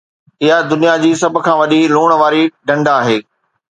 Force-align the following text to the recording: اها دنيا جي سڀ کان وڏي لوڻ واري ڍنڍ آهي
اها 0.45 0.57
دنيا 0.71 0.93
جي 1.03 1.11
سڀ 1.21 1.33
کان 1.45 1.55
وڏي 1.61 1.81
لوڻ 1.95 2.09
واري 2.21 2.43
ڍنڍ 2.67 2.85
آهي 2.99 3.17